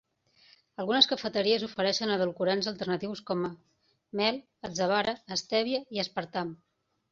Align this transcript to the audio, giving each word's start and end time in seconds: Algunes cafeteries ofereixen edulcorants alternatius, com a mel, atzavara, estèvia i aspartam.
Algunes 0.83 1.07
cafeteries 1.11 1.65
ofereixen 1.67 2.13
edulcorants 2.13 2.71
alternatius, 2.73 3.23
com 3.29 3.45
a 3.51 3.53
mel, 4.23 4.43
atzavara, 4.71 5.17
estèvia 5.39 5.85
i 5.99 6.05
aspartam. 6.09 6.59